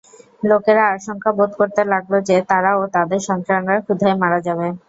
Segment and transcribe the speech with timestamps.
[0.43, 4.67] লোকেরা আশঙ্কা বোধ করতে লাগল যে, তারা ও তাদের সন্তানরা ক্ষুধায় মারা যাবে।